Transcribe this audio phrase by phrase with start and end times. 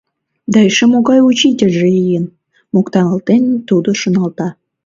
[0.51, 2.25] «Да эше могай учительже лийын!—
[2.73, 4.47] моктаналтен тудо шоналта.